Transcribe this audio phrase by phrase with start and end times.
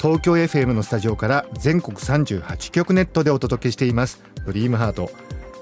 [0.00, 4.22] 東京 FM のスタジオから全国38局ネットでお届けしています。
[4.46, 5.10] ドリームハート。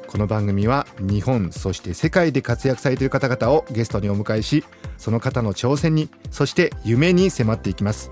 [0.07, 4.65] この番組は日本そして世界で活躍されている方々をゲストにお迎えし
[4.97, 8.11] その方の挑戦にそして夢に迫っていきます。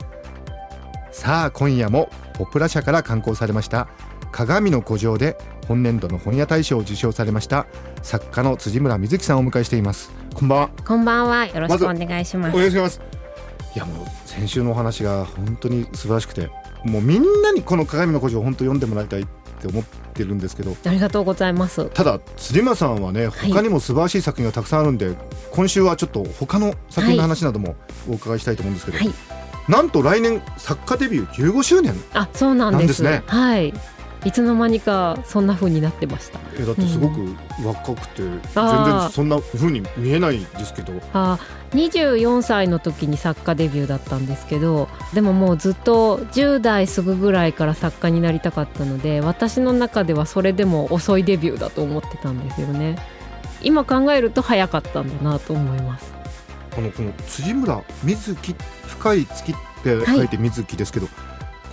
[1.12, 3.88] さあ今夜もポプラ社から刊行されました
[4.32, 5.38] 鏡の古城で
[5.68, 7.68] 本年度の本屋大賞を受賞されました
[8.02, 10.10] 作家の辻村瑞希さんをお迎えしています。
[10.34, 10.70] こんばんは。
[10.84, 11.46] こんばんは。
[11.46, 12.54] よろしくお願いします。
[12.56, 13.15] お願いします
[13.76, 16.48] いやもう先週のお話が本当に素晴らしくて
[16.84, 19.26] もうみんなにこの鏡の古城を本当読んでもらいたいっ
[19.60, 21.84] て思ってるんですけどありがとうございます。
[21.90, 25.14] ただ辻間さんはねい他にも素晴らしい作品がたくさんあるんで、
[25.52, 27.76] 今週はちょっと他の作品の話なども
[28.08, 29.10] お伺いしたいと思うんですけど、はい。
[29.68, 33.02] なんと来年作家デビュー15周年あ、そうなんです。
[33.02, 33.74] なんですねはい。
[34.24, 36.40] いつの間にかそんな風になってました。
[36.58, 41.38] えだってすごく若くて、全あー然そんな風に見えないですけどあ、
[41.72, 52.96] 24歳の時に作家デビューだったんですけど、でももうずっと10代すぐぐらいから作家になりたかったので、私の中ではそれでも遅いデビューだと思ってたんですよね。
[53.62, 56.12] 今考えると早かったんだなと思います。
[56.76, 58.54] あのこの辻村瑞希
[58.88, 61.06] 深い月って書いて瑞希ですけど、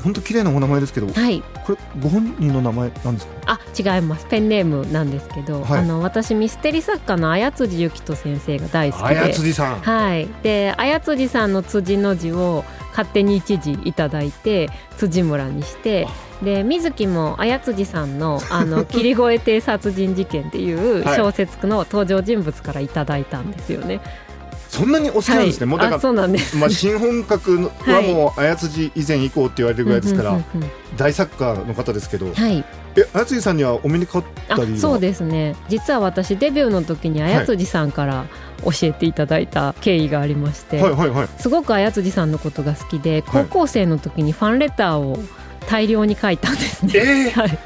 [0.04, 1.42] 本当綺麗なお名前ですけど、はい。
[1.66, 3.34] これご本人の名前なんですか？
[3.86, 4.26] あ違います。
[4.30, 5.80] ペンネームなんですけど、はい。
[5.80, 9.06] あの私ミステリ作家の綾辻ゆきと先生が大好きで。
[9.20, 10.28] 綾辻さん、はい。
[10.44, 16.08] で綾辻さんの辻の字を勝手に一字いただいて辻村にして
[16.44, 21.18] で水木も綾辻さんの「あの霧越亭殺人事件」っていうはい。
[21.18, 24.02] 小説の登場人物からいただいたんですよね。
[24.74, 26.56] そんなにお好きなんですね、もうだかあそうなんです。
[26.56, 30.40] ら、まあ、新本格はもう 綾辻以前以降って言われるぐらいですから、
[30.98, 32.66] 大作家の方ですけど、はい。
[32.96, 34.78] え綾辻さんにはお目にかかったりは？
[34.78, 35.56] あそうですね。
[35.70, 38.26] 実は私デビューの時に綾辻さんから
[38.64, 41.28] 教えていただいた経緯がありまして、はいはいはい。
[41.38, 45.20] すごく綾辻さんのことが好きで高校生の時にファンレターを
[45.64, 46.94] 大量に書いたんですね。
[46.96, 47.32] えー。
[47.40, 47.58] はい、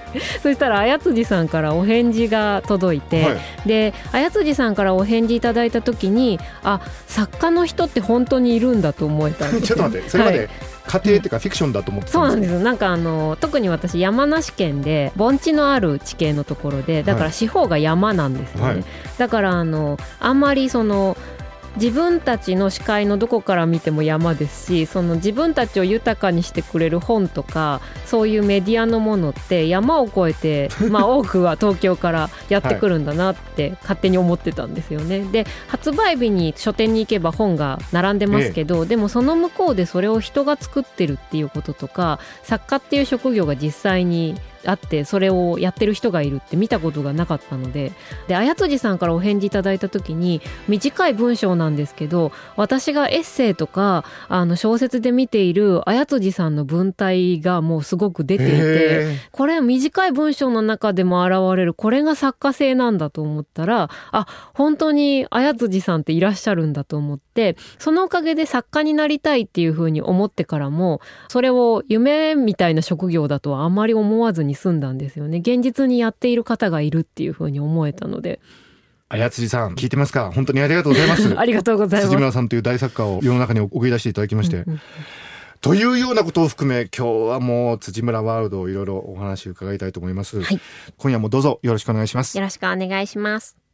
[0.41, 3.37] そしたら綾辻さんからお返事が届いて、はい。
[3.65, 10.39] で綾辻さんからお返事いただいた時にあ作家の人って本当にいるんだと思えたんです ちょっと待ってそれまはい。
[10.39, 10.49] で
[10.87, 12.59] 家庭っていうかフィクションだと思ってたそうなんです。
[12.59, 18.83] なんかあの特に私山梨県で盆地のある地形のところでだから四方が山なんですよね、はい。
[19.17, 21.17] だからあのあんまりその
[21.77, 35.19] 自分たちの視界のどこから見ても山ですしその自分たちを豊かにしてくれる本とかそういうメディアのものって山を越えて まあ多くは東京からやってくるんだなって勝手に思ってたんですよね。
[35.31, 44.35] で発売日に書店に行けば本が並んでますけど、でもその向こうでそれを人が作ってるっていうこととか作家っていう職業が実際に
[44.67, 47.91] あってそれをやってる人がいるって見たことがなかったので。
[48.27, 75.37] で綾辻さんからお返事いただいた時に短い文章なんですけど私がエッセイとかあの小説で見ている綾辻さんの文体がもうすごく出ていてへこれ短い文章の中でも現れるこれが作家性なんだと思ったらあ本当に綾辻さんっていらっしゃるんだと思ってそのおかげで作家になりたいっていうふうに思ってからもそれを夢みたいな職業だとはあまり思わずに済んだんですよね。
[75.37, 78.39] 現実にやっている方がいるっていうふうに思えたので。
[79.09, 81.33] 綾辻さん聞いてますか本当にありがとうございます。
[81.39, 82.09] ありがとうございます。
[82.09, 84.81] 辻村さんという大作家を世の中に送り出していただきまして、うんうん。
[85.61, 90.59] というようなことを含め今日はもう辻村ワールドをいろいろお話を伺いたいと思います、はい。
[90.97, 92.37] 今夜もどうぞよろしくお願いします。
[92.37, 93.66] よろしくお願いします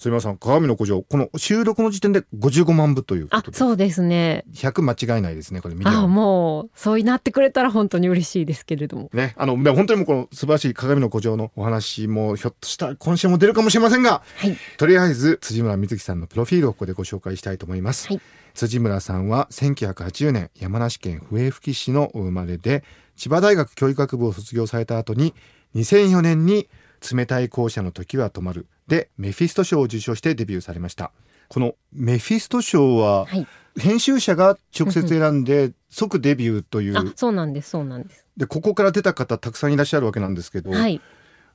[0.00, 0.38] 辻村さん。
[0.38, 3.54] 鏡の古城この収録の時点で55万部ということで。
[3.54, 4.46] あそうですね。
[4.54, 9.10] 100間違いないですねこれミリオンあもうそうなってくれたら本当に嬉しいですけれども。
[9.12, 14.56] ね、あの、で本当にもうこの素晴らしいかがみの孤城のお話もひょっとしたら今週も出るかもしれませんが、はい。
[14.78, 18.08] とりあえず辻村深月さんのプロフィールをここでご紹介したいと思います。
[18.08, 18.20] はい。
[18.54, 22.84] 辻村さんは1980年山梨県笛吹市のお生まれで
[23.16, 25.34] 千葉大学教育学部を卒業された後に
[25.74, 26.70] 2004年に
[27.12, 31.12] 冷たい校舎の時は止まるでメフィスト賞を受賞してデビューされました。
[31.48, 33.46] このメフィスト賞ははい。
[33.78, 36.98] 編集者が直接選んで即デビューという。
[36.98, 38.26] あそうなんですそうなんです。
[38.36, 41.00] でここから出た方たくさんいらっしゃるわけなんですけど、はい。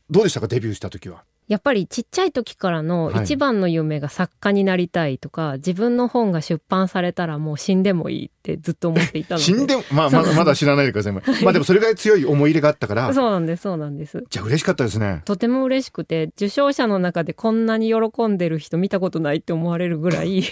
[0.10, 1.26] どうでしたかデビューした時は？
[1.48, 11.14] やっぱりちっちゃい時からの一番の夢が作家になりたいとか、はい、自分の本が出版されたらもう死んでもいいってずっと思っていたので 死んでも、まあ、まだまだ知らないでください。
[11.44, 13.14] まあでもそれぐらい強い思い入れがあったから。
[13.14, 14.24] そうなんです、そうなんです。
[14.30, 15.22] じゃあ嬉しかったですね。
[15.26, 20.44] とても嬉しくて、受賞者の中でこんなに喜んでる人見たことないって思われるぐらい っ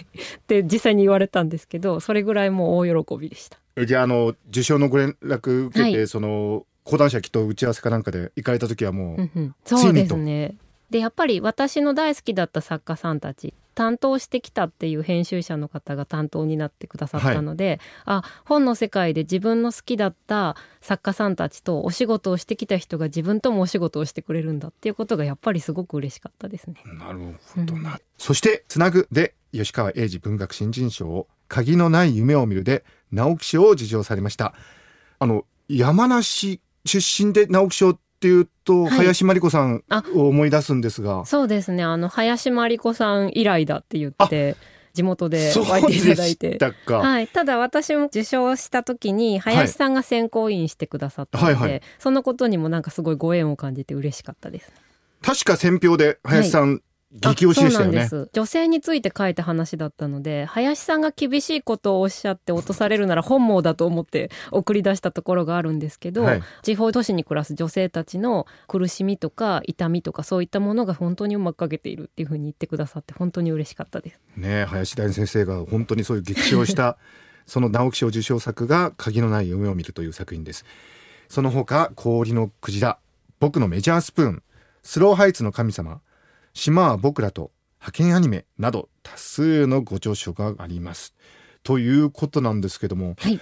[0.47, 3.57] て実際に言われたんですけど、それぐらいもう大喜びでした。
[3.85, 10.55] じゃあ、あの、受賞のご連絡受けて、はい、その、講談社きっと打ち合わせかなんかで行かれた時はもう、うんうん、そうですね
[10.93, 26.75] でやっぱり私の大好きだった作家さんたち担当してきたっていう編集者の方が担当になってくださったので、はい、あ本の世界で自分の好きだった作家さんたちとお仕事をしてきた人が自分ともお仕事をしてくれるんだっていうことがやっぱりすごく嬉しかったですね。
[26.85, 27.17] なる
[27.55, 34.53] ほどな、うん、そしてつなぐで吉川英治文学新人賞を鍵のない夢を見るで直木賞を受賞されました。
[35.17, 39.83] あの山梨出身で直木賞っていうと、林真理子さん
[40.15, 41.25] を思い出すんですが。
[41.25, 41.83] そうですね。
[41.83, 44.55] あの林真理子さん以来だって言って
[44.93, 46.57] 地元で湧いていただいて。
[46.87, 51.71] はい、ただ私も受賞した時に林さんが選考委員してくださったので、はいはい。
[51.71, 54.71] はい、そのことにもなんかすごいご縁を感じて嬉しかったです。
[55.21, 56.81] 確か選票で林さん、
[57.13, 58.09] 激推しでしたよね。
[58.33, 74.19] 女性について書いた話だったので林さんが厳しいことをおっしゃって落とされるなら本望だと思って送り出したところがあるんですけど、はい、地方都市に暮らす女性たちの苦しみとか痛みとかそういったものが本当にうまく書けているっていうふうに言ってくださって本当に嬉しかったです。
[74.35, 76.97] ね林大先生が本当にそういう激賞した
[77.45, 80.65] その直木賞受賞作が鍵のない夢を見るという作品です。
[81.29, 82.97] その他氷のクジラ
[83.39, 84.43] 僕のメジャースプーン
[84.81, 86.01] スローハイツの神様
[86.53, 91.13] 島は僕らと派遣アニメなど多数のご著書があります。
[91.63, 93.39] ということなんですけども、はい、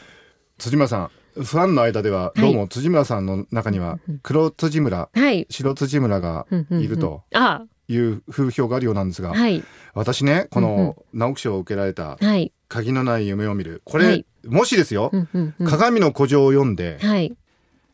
[0.57, 7.23] 辻村さんファンの間ではどうも辻村さんの中には黒辻村、はい、白辻村がいると
[7.87, 12.17] いう風評があるようなんですが、はい、私ねこの直木賞を受けられた
[12.67, 15.11] 「鍵のない夢を見る」これ、もしですよ、
[15.65, 16.99] 鏡の古城を読んで、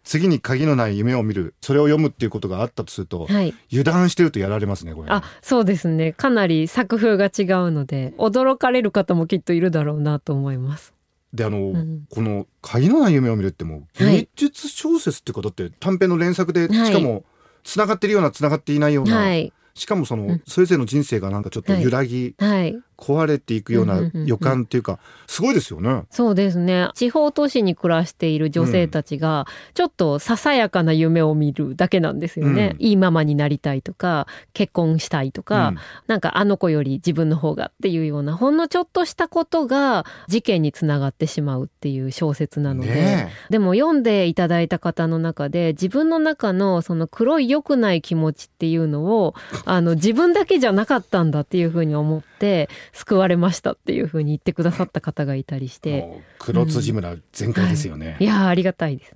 [0.08, 1.54] 次に鍵のない夢を見る。
[1.60, 5.10] それを読むっていうことがあったとすると、はい、油断してるとやられますねこれ。
[5.12, 6.14] あそうですね。
[6.14, 10.94] かなり作風が違うので驚かれる方もきっといるだろうなと思います。
[11.34, 17.26] であの、うん、この「鍵のない夢を見る」ってもう芸術小説ってことって短編の連作で、はい、しかも
[17.66, 26.04] つながってるようなつながっていないような、はい、しかもその、うん、それぞれの人生がなんかちょっと揺らぎ、はい、壊れていくような予感っていうか、すごいですよね。
[26.10, 26.90] そうですね。
[26.96, 29.46] 地方都市に暮らしている女性たちが、
[29.76, 32.76] ちょっとささやかな夢を見るだけなんですよね。
[32.80, 35.78] うん、いいママになりたいとか、結婚したいとか、うん、
[36.08, 49.36] なんかあの子より自分の方がっていうような、ほんのちょっとしたことが事件につながってしまうっていう小説なので、ね、でも読んでいただいた方の中で、自分の中のその黒い良くない気持ちっていうのを、
[49.70, 56.24] あの自分だけじゃなかったんだっていうふうに思って、救われましたっていうふうに言ってくださった方がいたりして。
[56.40, 58.12] 黒辻村全開ですよね、うん。
[58.14, 59.16] はい、いやありがたいです。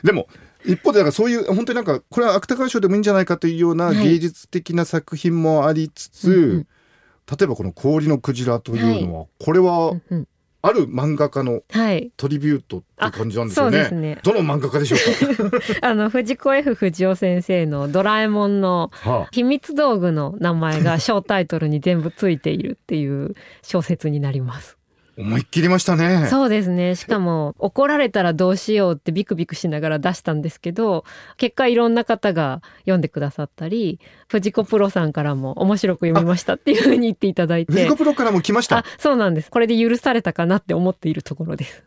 [0.02, 0.26] でも
[0.64, 6.66] 一方でだからそういう本当になんかこれは芥川賞でもいいんじゃないかというような芸術的な作品もありつつ、はい
[7.26, 10.28] 例えばこの「氷のクジラ」というのは、はい、これは、うんうん
[10.66, 11.60] ある漫画家の
[12.16, 13.82] トリビュートって感じなんですよね。
[13.82, 15.58] はい、ねどの漫画家でしょうか？
[15.86, 18.90] あの藤子 F 不二雄先生のドラえもんの
[19.30, 24.78] 秘密道具の名前が小タイトルに全部ついているっていう小説になります。
[25.16, 26.26] 思いっきりましたね。
[26.28, 26.96] そうですね。
[26.96, 31.04] しかも、怒られたらどうしようってビクビクしながら出したんですけど、
[31.36, 37.72] 結果いろんな方が読んでくださったり、藤子プロさんからも面白く読みましたっていうふうに言っていただいて。
[37.72, 38.84] 藤子プロからも来ました？
[38.98, 39.50] そうなんです。
[39.50, 41.84] これで許されたかなって思っているところです。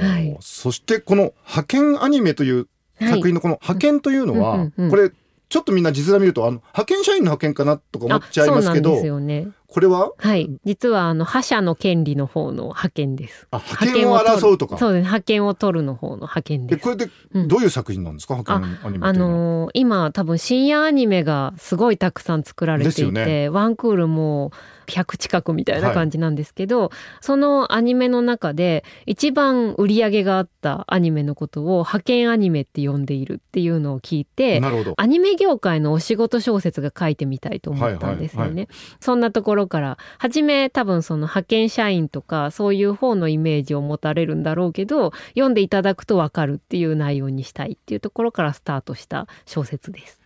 [0.00, 5.10] はい、そしてこの派遣アニメという作品のこの派遣というのは、これ
[5.48, 10.12] ちょっとみんな字面見るとあの派遣社員の派遣かなとか思っちゃいますけど、ね、これは？
[10.18, 10.50] はい。
[10.64, 13.46] 実はあの覇者の権利の方の派遣です。
[13.52, 14.78] あ派遣を争うとか。
[14.78, 15.02] そうです。
[15.02, 16.82] 派遣を取るの方の派遣です。
[16.82, 17.08] これで
[17.46, 24.50] どういう作品なんですか、うん、派遣アニメあのー、今多分深夜アニメがすごいたくさん作られていて、ね、ワンクールも
[24.90, 34.60] 100近くみたいな感じなんですけど、はい、そのアニメの中で一番売り上げがあったアニメのことを派遣アニメって呼んでいるっていうのを聞いて
[34.96, 38.46] アニメ業界のお仕事小説が書いてみたいと思ったんですよね。
[38.46, 38.68] はいはいはい、
[39.00, 50.19] そんなところから初め多分その派遣社員とかそういう方のイメージを持たれるんだろうけど読んでいただくと分かるっていう内容にしたいっていうところからスタートした小説です。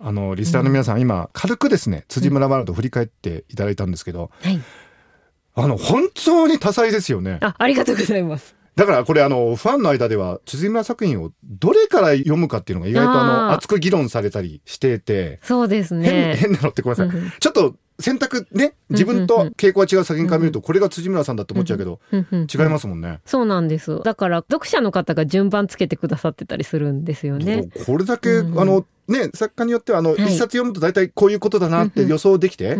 [0.00, 4.60] あのリスナーの皆さん、うん、今軽くですね辻村ワールド振り返っていただいたんですけど、はい、
[5.54, 7.38] あの本当に多彩ですよね。
[7.42, 8.56] あありがとうございます。
[8.76, 16.36] だからこれあのファンの間では辻村作品をどれから読むかっていうのが意外とあの熱く議論されたりしてて、そうです変ね。
[16.36, 23.20] 変なのってごめんなさい、うんうんちょっと選択ね自分と傾向が違う作品から見るとこれが辻村さんだって思っちゃうけど、違いますもんね。
[23.24, 24.00] そうなんです。
[24.02, 27.68] だから読者の方が順番つけてくださってたりするんですよね。
[27.86, 32.76] これだけ、うんあのね作家によってはあの、はい一冊読むと大体こういうことだなって予想できて。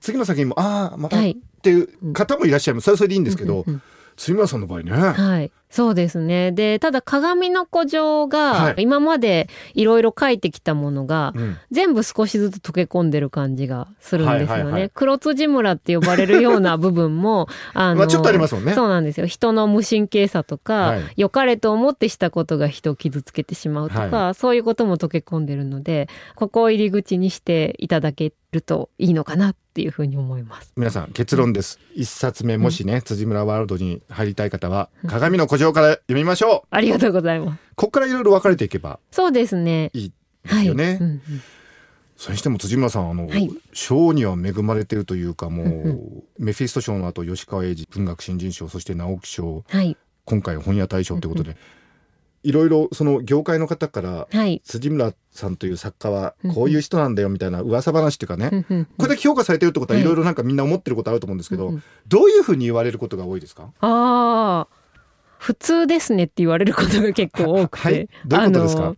[0.00, 1.36] 次の作品もああまたっはい。
[1.62, 3.82] ていう方もいらっしゃいますそれはそれでいいんですけど、うんうん
[4.16, 5.50] 辻村さんの場合ね、はい。
[5.70, 6.50] そうですね。
[6.50, 14.52] で、ただ鏡の古城はがい今までいろいろ書いてきたものがうん全部少しずつ溶け込んでる感じがするんですよね。
[14.52, 19.26] はいはいはい黒辻村って呼ばれるような部分も、 あまあちょっとありますもんねそうなんですよ。
[19.26, 30.72] 人の無神経さとか、はい良かれと思ってしたことが人を傷つけてしまうとか、はそういうことも溶け込んでるので、ここを入り口にしていただけるといいのかなっていうふうに思います。
[30.76, 36.68] 皆さん結論です、一冊目もしね、辻村ワールドに入りたい方は鏡の古城から読みましょう。
[36.70, 37.62] ありがとうございます。
[37.76, 39.90] ここからいろいろ分かれていけばそうですね。
[39.92, 40.12] いい
[40.44, 40.94] ですよね、はい。
[40.96, 41.22] うんうん
[42.16, 43.50] それにしても辻村さんあの、はい。
[43.72, 49.96] 賞には恵まれてるというかもう、うんメフィスト賞の後吉川英治文学新人賞そして直木賞はい。
[50.26, 51.56] 今回本屋大賞ということで、
[52.42, 54.60] いろいろその業界の方からはい。
[54.66, 58.84] 辻村さんという作家はうんこういう人なんだよみたいな噂話っていうかね、うんうん。
[58.84, 63.72] これだけ評価されてるってことははいいろいろなんかみんな思ってることあると思うんですけど、うんうんどういうふうに言われることが多いですか？
[63.80, 64.68] ああ、
[65.40, 67.88] 普通ですねって言われることが結構多くて。
[67.88, 68.08] はい。
[68.26, 68.94] どういうことですか？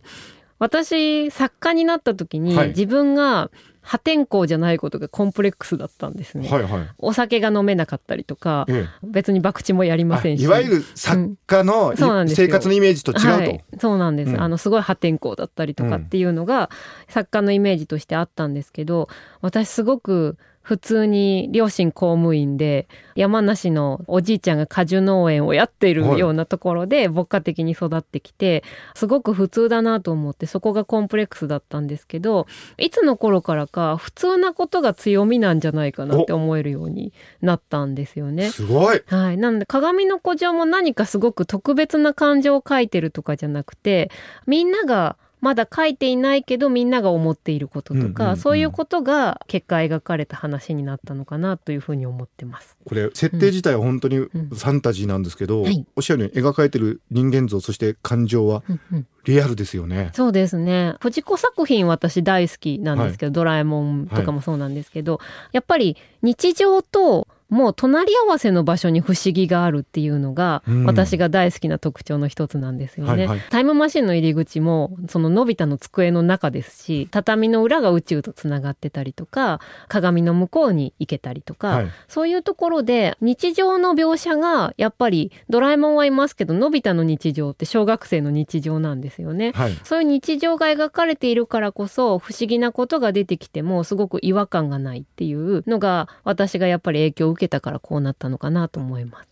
[0.59, 2.67] 私、作家になった時に、はい。
[2.69, 3.49] 自分が
[3.81, 6.49] 破天荒じゃないことがコンプレックスだったんですね。
[6.49, 10.41] はいはい、お酒が飲めなかったりとか、え別に博打もやりえませんし。
[10.41, 12.29] あいわゆる作家の、うん。
[12.29, 14.41] 生活のイメージと違うと、はい、そうなんです、うん。
[14.41, 16.69] あのすごい破天荒だったりとかっていうのが
[17.09, 19.09] 作家のイメージとしてあったんですけど
[19.41, 28.63] 私すごく普通に両親公務員で山梨のおじいちゃんが果樹農園をやっているはいようなところで牧歌的に育ってきて
[28.95, 38.49] すごく普通だなと思ってそこがコンプレックスだったんですけどいつの頃からか普通なことが強みなんじゃないかなって思えるようになったんですよね。
[38.49, 39.37] すごいはい。
[39.37, 44.11] なので、鏡の古城も何かすごく特別な感情を書いてるとかじゃなくて、
[44.47, 48.37] みんながまだ書いていないけど、みんなが思っていることとか、うんうんうん。
[48.37, 52.77] そういうことが結果描かれた話になったのかなというふうに思ってます。
[52.85, 54.29] これ設定自体は本当にフん。
[54.51, 55.85] ァンタジーなんですけど、はい。
[55.97, 59.07] おっしゃるように描かれてる人間像そして感情はうんうん。
[59.25, 60.11] リアルですよね。
[60.13, 60.95] そうですね。
[61.01, 65.19] 藤子作品私大好きなんですけど、ドラえもんとかもそうなんですけど、
[65.51, 70.85] やっぱり日常ともう隣り合わせの場所に不思議があるっていうのが、うん。
[70.85, 73.39] 私が大好きな特徴の一つなんですよね、はいはい。
[73.49, 81.87] タイムマシンの入り口もそののび太の机の中ですし畳の裏が宇宙とつながってたりとか鏡の向こうに行けたりとか、はい。
[82.07, 89.51] そういうところで日常の描写がやっぱりドラえもんはいますけどのび太の日常って小学生の日常なんですよね。
[89.53, 99.27] はい、そういう日常が描かれているからこそ不思議なことが出てきてもすごく違和感がないっていうのが私がやっぱり影響を受けたからこうなったのかなと思います。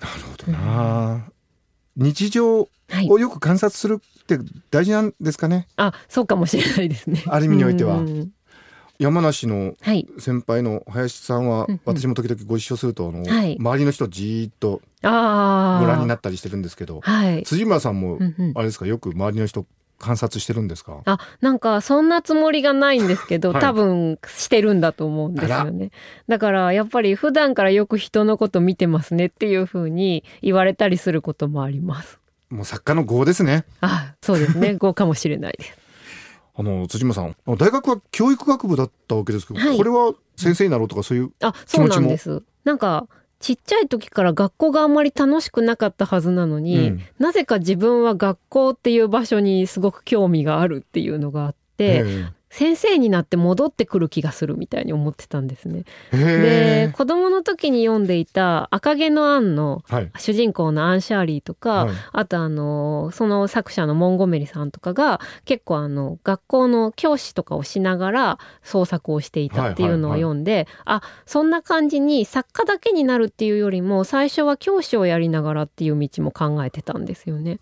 [0.00, 1.24] なるほどな、
[1.96, 4.38] 日常はいをよく観察するって
[4.70, 5.68] 大事なんですかね？
[5.76, 7.22] あ、そうかもしれないですね。
[7.26, 8.32] ある意味においてはうんうんうん
[8.98, 10.06] 山梨のはい。
[10.18, 15.80] 先輩の林さんはうんうん私も時々ご一緒するとあの、はい周りの人じーっとああ。
[15.80, 17.42] ご覧になったりしてるんですけどはい。
[17.44, 19.64] 辻村さんもうんうんあれですかよく周りの人
[20.00, 21.02] 観察してるんですか？
[21.04, 25.90] あ、なんかそんなつもりがないんですけど、はい多分してるんだと思うんですよね。
[26.26, 32.18] だからやっぱり普段からよく人のこと見てますねっていう風に言われたりすることもあります。
[32.48, 34.74] もう作家の業ですねあ、そうですね。
[34.74, 35.78] 語かもしれないです。
[36.56, 42.06] あの辻村さん大学は教育学部だったわけですけど、はいこれは先生になろうとかそういうあ、そうな気持ちも？
[42.06, 42.42] んです。
[42.64, 43.06] なんか、
[43.40, 47.00] ちっちゃい時から学校があんまり楽しくなかったはずなのに、うん。
[47.18, 55.84] なぜか自分は学校っていう場所にすごく興味があるっていうのがあって、え先生になって戻ってくる気がするみたいに思ってたんですね。
[56.12, 60.10] えで子供の時に読んでいた「赤毛のアン」のはい。
[60.18, 61.94] 主人公のアン・シャーリーとか、はい。
[62.12, 77.60] あとあのその作者のモンゴメリさんとかが結構あの学校の教師とかをしながら創作をしていたっていうのを読んで、あそんな感じに作家だけになるっていうよりも最初は教師をやりながらっていう道も考えてたんですよね。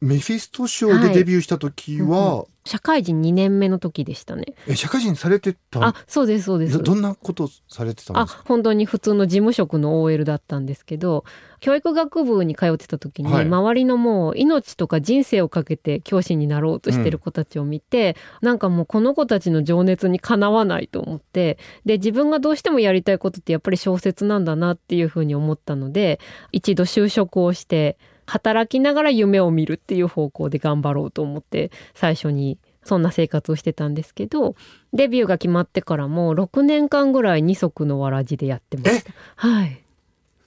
[0.00, 4.54] メフィスト賞でデビューした時は、うん社会人2年目の時でしたね。
[4.68, 6.78] え社会人されてたあそうですそうです。
[6.78, 11.24] どどんなことされてたんあですか本当に普通の事務職の OL だったんですけど
[11.60, 13.44] 教育学部に通ってた時に、はい。
[13.44, 26.20] 周りのもう命とか人生をかけて教師になろうとしてる子たちを見て、なんかもうこの子たちの情熱にかなわないと思ってで自分がどうしてもやりたいことってやっぱり小説なんだなっていうふうに思ったので
[26.52, 27.98] 一度就職をして
[28.32, 34.56] 働きながら夢を見るっていう方向で頑張ろうと思って最初にそんな生活をしてたんですけど
[34.92, 39.12] デビューが決まってからも6年間ぐらい二足のわらじでやってました。
[39.36, 39.78] はい。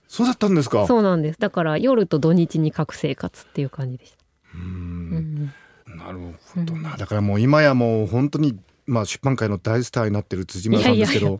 [0.07, 0.87] そうだったんですか？
[0.87, 1.39] そうなんです。
[1.39, 4.17] だから夜と土日に書く生活っていう感じでした、
[4.55, 4.63] ううん。
[4.63, 5.53] ん
[5.97, 6.19] なる
[6.53, 11.39] ほどな、だからもう今やもう本当にまあ出版界の大スターになってる辻村さんですけど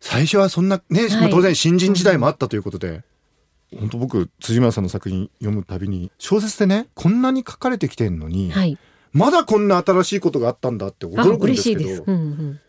[0.00, 3.02] 最初はそんなね、はいまあ当然新人時代もあったということで、
[3.78, 8.78] 本当僕辻村さんの作品読むたびに小説でねこんなに書かれてきてんのに、はい。
[9.12, 12.60] まだこんな新しいことがあったんだってあ驚くんですけど嬉しいです、うんうん、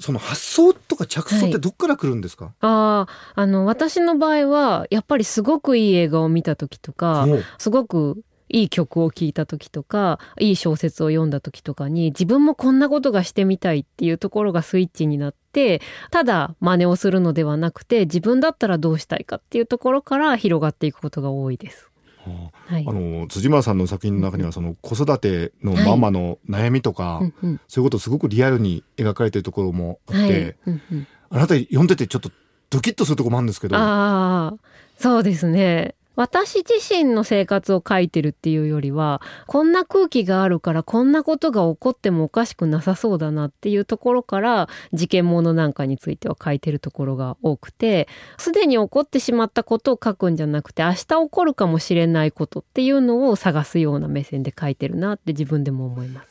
[0.00, 1.52] その発想とか着想っはい。
[1.52, 7.26] てどっから来るんですか、あああの私の場合はやっぱりすごくいい映画を見た時とか
[7.58, 21.90] すごくいい曲を聴いた時とかいい小説を読んだ時とかに自分もこんなことがしてみたいっていうところがスイッチになってただ真似をするのではなくて自分だったらどうしたいかっていうところから広がっていくことが多いです。
[22.24, 22.84] ははい。
[22.86, 27.60] あ、あの辻村さんの作品の中にはその子育てのママの悩みとか、うんうん。
[27.68, 30.56] そういうことをすごくリアルに描かれてるところもあって、はい。
[30.66, 31.06] うんうん。
[31.30, 32.30] あなた読んでてちょっと
[32.70, 33.76] ドキッとするところもあるんですけど。
[33.76, 34.54] ああ
[34.96, 56.28] そうですね私自身の生活を書いてるっていうよりはこんな空気があるからこんなことが起こってもおかしくなさそうだなっていうところから事件物なんかについては書いてるところが多くてすでに起こってしまったことを書くんじゃなくて明日起こるかもしれないことっていうのを探すような目線で書いてるなって自分でも思います。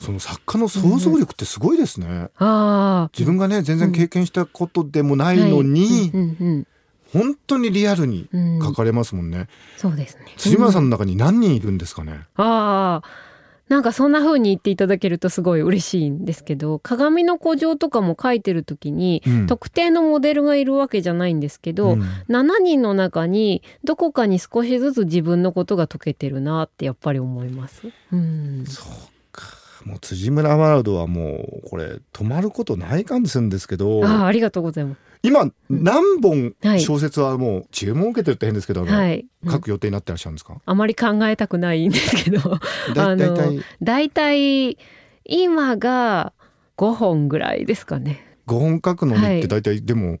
[0.00, 6.64] その作家の想像力ってすごいですね、ああ自分がね全然経験したことでもないのに、
[7.12, 8.40] 本当にリアルにうん。
[8.40, 10.34] うん書かれますもんね、そうですね。
[10.36, 13.28] 辻村さんの中に何人いるんですかね、ああ
[13.68, 19.46] なんかそんな風に言っていただけるとすごい嬉しいんですけど鏡の古城とかも書いてる時に、うん。
[19.46, 22.02] 特定のモデルがいるわけじゃないんですけど、うん。
[22.28, 27.82] 7人の中にどこかに少しずつ自分のことが解けてるなってやっぱり思います。
[28.12, 28.86] うん、そう
[29.32, 29.46] か。
[29.84, 34.04] もう辻村ワールドはもうこれ止まることない感じするんですけど。
[34.04, 35.07] ああありがとうございます。
[35.22, 36.80] 今何本はい。
[36.80, 39.52] 小説はもう注文を受けてるって変ですけど、はい、うん。
[39.52, 42.38] 書く予定になってらっしゃるんですか、あまり考えたくないんですけど。
[42.94, 43.60] だいたい？
[43.82, 44.78] だいたい
[45.24, 46.32] 今が
[46.76, 48.24] 5本ぐらいですかね。
[48.46, 49.40] 5本書くのにっはい。
[49.40, 50.20] て大体でも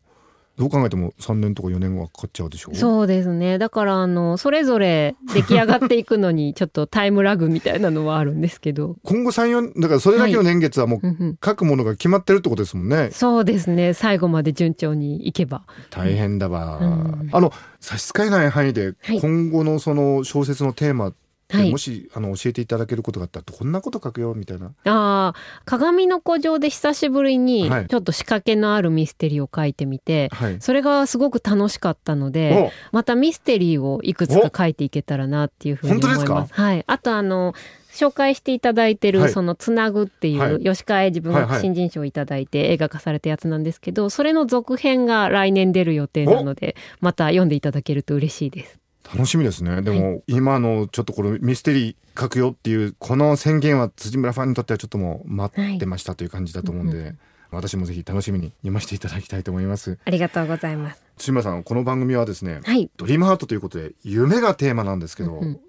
[0.58, 2.74] どう考えても3年とか4年はかかっちゃうでしょ？
[2.74, 3.58] そうですね。
[3.58, 13.10] だからあのそれぞれ出来上がっていくのにちょっとタイムラグみたいなのはあるんですけど、今後34だからそれだけの年月はもう書くものが決まってるってことですもんね。
[13.12, 13.94] そうですね。
[13.94, 15.62] 最後まで順調にいけば。
[15.90, 17.30] 大変だわ、うん。
[17.32, 19.20] あの差し支えない範囲ではい。
[19.20, 21.70] 今後のその小説のテーマってはい。
[21.70, 24.66] もしあの教えていただけることがあったらこんなこと書くよみたいな。
[24.66, 25.34] ああ
[25.64, 27.86] 鏡の古城で久しぶりにはい。
[27.86, 30.56] ちょっと仕掛けのあるミステリーを書いてみて、はい。
[30.60, 36.52] それがすごく楽しかったのでまたミステリーをいくつか書いていけたらなっていうふうに思い本当ですます。
[36.52, 37.54] はい、あとあの
[37.92, 39.32] 紹介していただいてる、はい。
[39.32, 40.62] その「つなぐ」っていう、はい。
[40.62, 48.78] 吉川英自分はいはいが新人賞をいただいて映画化されたやつなんですけど、それの続編が来年出る予定なのでまた読んでいただけると嬉しいです。
[49.14, 49.82] 楽しみですね。
[49.82, 57.18] でも、今のちょっとこのミステリー書くよっていうこの宣言は辻村ファンにとってはちょっともう待ってましたという感じだと思うんで、うん
[57.50, 59.98] 私もぜひ楽しみに読ませていただきたいと思います。
[60.04, 61.02] ありがとうございます。
[61.16, 62.90] 辻村さんこの番組はですねはい。
[62.98, 65.60] ドリームハートということで夢がテーマなんですけど、うんうん。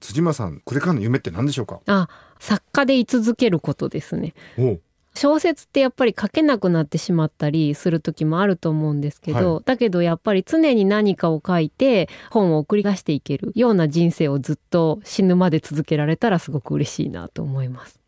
[0.00, 1.80] 辻村さんこれからの夢って何でしょうか？
[1.86, 4.34] あ、作家で居続けることですね。
[5.18, 17.98] 小説ってやっぱり書けなくなってしまったりする時もあると思うんですけど、はだけどやっぱり常に何かを書いて本を送り出していけるような人生をずっと死ぬまで続けられたらすごく嬉しいなと思います。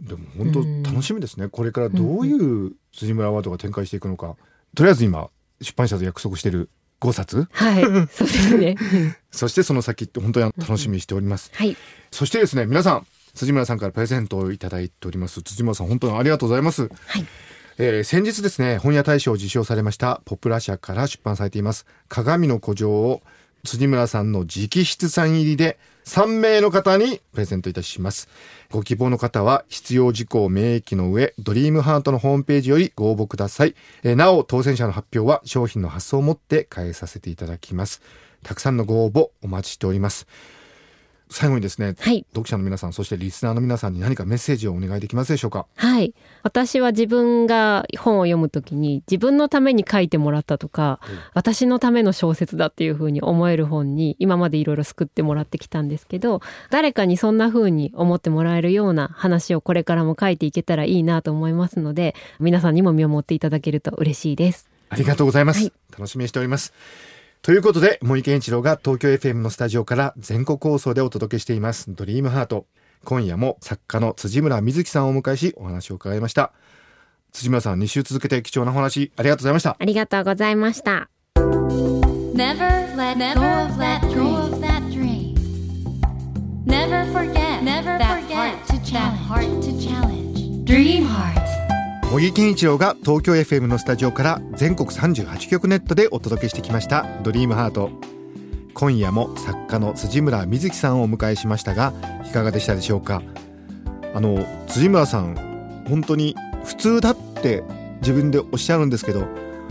[0.00, 4.34] でも本当楽しみですね、これからどういう辻村ワードが展開していくのか、
[4.74, 5.28] とりあえず今
[5.60, 6.70] 出版社と約束している
[7.02, 7.46] 5冊。
[7.52, 8.76] はい、そうですね。
[8.80, 11.76] う んそしてその先って本当に楽しみにしております、はい、
[12.10, 15.42] そしてですね皆さん辻村さんからプレゼントをいただいております。
[15.42, 17.26] 辻村さん本当にありがとうございます、はい。
[17.78, 23.20] えー先日ですね本屋大賞を受賞されましたポプラ社から出版されています鏡の古城を
[23.64, 28.28] 辻村さんの直筆サイン入りで3名の方にプレゼントいたします。
[28.70, 38.02] ご希望の方は必要事項を明記の上ドリームハートのホームページよりご応募ください、えーなお当選者の発表は商品の発送をもって返させていただきます。
[38.44, 40.28] たくさんのご応募お待ちしております
[41.30, 42.24] 最後にですね、はい。
[42.30, 45.66] 読者の皆さんそしてリスナーの皆さんに何かメッセージをお願いできますでしょうか？
[45.74, 46.14] はい。
[46.42, 51.00] 私は自分が本を読むときに自分のために書いてもらったとか、
[51.32, 64.68] 私のための小説だっていうふうに思える本に今までいろいろ救ってもらってきたんですけど誰かにそんなふうに思ってもらえるような話をこれからも書いていけたらいいなと思いますので皆さんにも見守っていただけると嬉しいです。
[64.90, 65.72] ありがとうございます、はい。
[65.90, 66.72] 楽しみにしております
[67.44, 72.64] ということで森健一郎が東京 FM のスタジオから全国放送でお届けしていますドリームハート
[73.04, 76.54] 今夜も作家の辻村瑞希さんをお迎えしお話を伺いました
[77.32, 81.10] 辻村さん2週続けて貴重なお話ありがとうございましたありがとうございました。
[81.36, 83.76] Never let go of
[84.62, 85.34] that dream.
[86.64, 88.00] Never forget that
[89.28, 90.64] heart to challenge.
[90.64, 91.43] Dream Heart.
[92.14, 97.90] 茂木健一郎が東京 FM のスタジオから全国38局ネットでお届けしてきました「ドリームハート。
[98.72, 101.92] 今夜も作家の辻村瑞希さんをお迎えしましたが
[102.24, 103.20] いかがでしたでしょうか？
[104.14, 107.64] あの辻村さん本当に普通だって
[108.00, 109.26] 自分でおっしゃるんですけど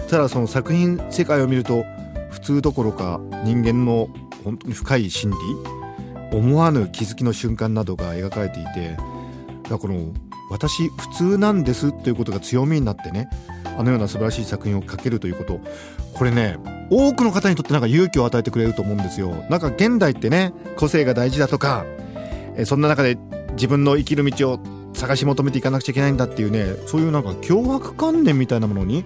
[0.09, 1.85] ただその作品世界を見ると
[2.29, 4.09] 普通どころか人間の
[4.43, 5.37] 本当に深い心理
[6.37, 9.05] 思わぬ気づきの瞬間などが描かれていてだか
[9.69, 10.11] らこの
[10.53, 13.27] 私普通なんですということが強みになってね
[13.75, 15.59] あのような素晴らしい作品を書けるということ。
[16.13, 16.59] これね
[16.91, 19.31] 多くの方にとってなんか勇気を与えてくれると思うんですよ。
[19.49, 21.85] なんか現代ってね個性が大事だとか
[22.55, 23.17] えそんな中で
[23.53, 24.59] 自分の生きる道を
[24.93, 29.03] 探し求めていかなくちゃいけないんだっていうねそういうなんか脅迫観念みたいなものに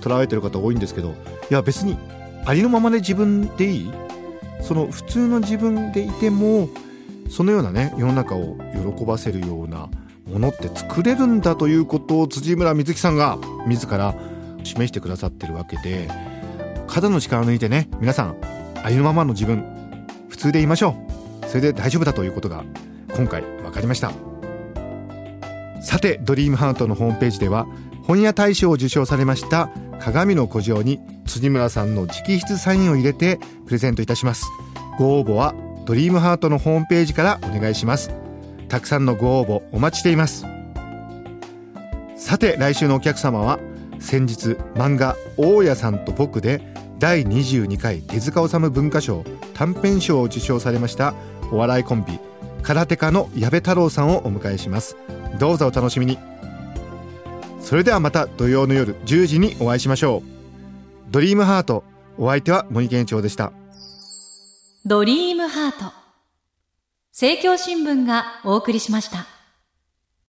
[0.00, 1.14] 捉えてる方多いんですけどい
[1.54, 1.96] や別に
[2.44, 3.92] ありのままで自分でいい。
[4.60, 6.68] その普通の自分でいても
[7.30, 8.56] そのようなね世の中を
[8.96, 9.88] 喜ばせるような
[10.28, 14.14] ものって作れるんだということを辻村瑞希さんが自ら
[14.64, 16.08] 示してくださってるわけで
[16.86, 18.36] 肩の力を抜いてね皆さん
[18.82, 19.64] ありのままの自分
[20.28, 20.96] 普通でいましょ
[21.44, 21.46] う。
[21.48, 22.62] それで大丈夫だということが
[23.16, 24.12] 今回分かりました。
[25.82, 27.66] さてドリームハートのホームページでは
[28.02, 34.46] 本屋大賞を受賞されました鏡の古城に辻村さんの直筆サインを入れてプレゼントいたします。
[34.98, 35.54] ご応募は
[35.86, 38.10] ドリームハートのホームページからお願いします。
[38.68, 40.44] たくさんのご応募お待ちしています。
[42.16, 43.58] さて来週のお客様は
[44.00, 46.60] 先日漫画「大家さんと僕」で
[46.98, 51.14] 第22回手塚治虫文化賞短編賞を受賞されました
[51.52, 52.18] お笑いコンビ
[52.62, 54.96] 空手家の矢部太郎さんをお迎えします。
[55.38, 56.18] どうぞお楽しみに。
[57.60, 60.28] それではまた土曜の夜10時にお会いしましょう。
[61.10, 61.84] ドリームハート
[62.18, 63.52] お相手は森健一郎でした。
[64.84, 66.07] ドリームハート。
[67.20, 69.37] 政教新聞がお送りしました。